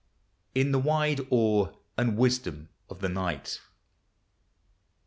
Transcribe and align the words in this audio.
69 0.55 0.65
IN 0.65 0.71
THE 0.71 0.79
WIDE 0.79 1.27
AWE 1.31 1.69
AND 1.95 2.17
WISDOM 2.17 2.69
OF 2.89 3.01
THE 3.01 3.09
NIGHT. 3.09 3.59